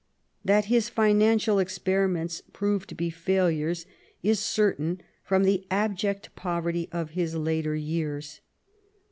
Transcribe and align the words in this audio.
That 0.43 0.65
his 0.65 0.89
financial 0.89 1.59
experiments 1.59 2.41
proved 2.53 2.89
to 2.89 2.95
be 2.95 3.11
failures, 3.11 3.85
is 4.23 4.39
certain 4.39 5.01
from 5.23 5.43
the 5.43 5.67
abject 5.69 6.33
poverty 6.35 6.89
of 6.91 7.11
his 7.11 7.35
later 7.35 7.75
years. 7.75 8.41